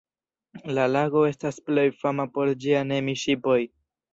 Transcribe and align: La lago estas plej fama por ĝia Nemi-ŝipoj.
La 0.77 0.85
lago 0.93 1.21
estas 1.27 1.61
plej 1.67 1.85
fama 1.99 2.27
por 2.39 2.53
ĝia 2.65 2.83
Nemi-ŝipoj. 2.95 3.63